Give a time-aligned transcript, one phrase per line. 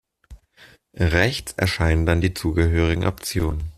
[0.95, 3.69] Rechts erscheinen dann die zugehörigen Optionen.